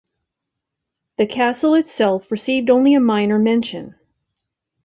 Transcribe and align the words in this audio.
The 1.17 1.27
Castle 1.27 1.75
itself 1.75 2.31
received 2.31 2.71
only 2.71 2.95
a 2.95 2.99
minor 2.99 3.37
mention. 3.37 3.93